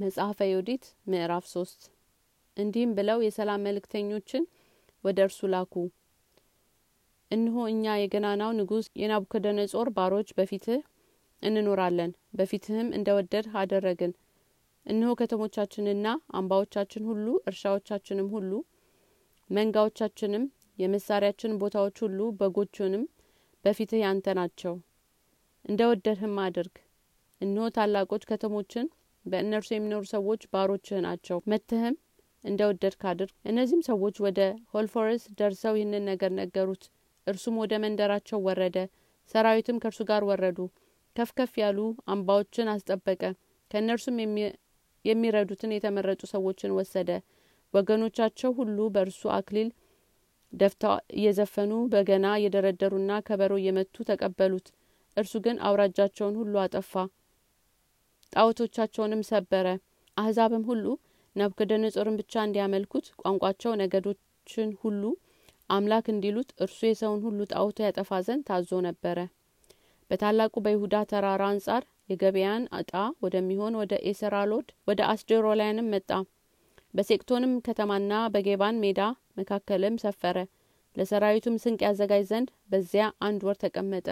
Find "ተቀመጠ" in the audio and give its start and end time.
83.62-84.08